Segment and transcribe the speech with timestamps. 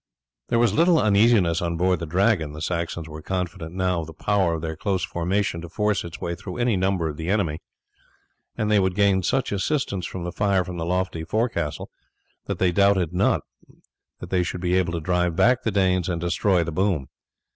[0.47, 4.15] There was little uneasiness on board the Dragon, the Saxons were confident now of the
[4.15, 7.61] power of their close formation to force its way through any number of the enemy,
[8.57, 11.91] and they would gain such assistance from the fire from the lofty forecastle
[12.47, 13.41] that they doubted not
[14.19, 17.05] that they should be able to drive back the Danes and destroy the boom.